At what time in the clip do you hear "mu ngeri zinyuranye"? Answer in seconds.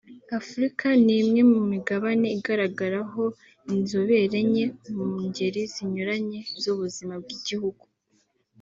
4.95-6.39